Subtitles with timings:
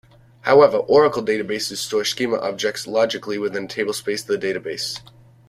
[0.39, 4.99] However, Oracle databases store schema objects logically within a tablespace of the database.